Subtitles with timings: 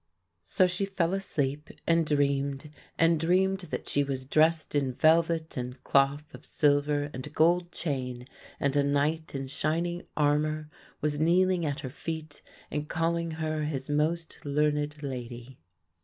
[0.41, 5.79] So she fell asleep and dreamed; and dreamed that she was dressed in velvet and
[5.83, 8.25] cloth of silver and a gold chain;
[8.59, 12.41] and a knight in shining armour was kneeling at her feet
[12.71, 15.59] and calling her his most learned lady.